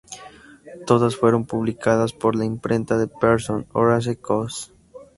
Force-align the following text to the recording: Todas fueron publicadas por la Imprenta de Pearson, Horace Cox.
Todas 0.87 1.15
fueron 1.15 1.45
publicadas 1.45 2.11
por 2.11 2.35
la 2.35 2.43
Imprenta 2.43 2.97
de 2.97 3.05
Pearson, 3.07 3.67
Horace 3.71 4.15
Cox. 4.19 4.73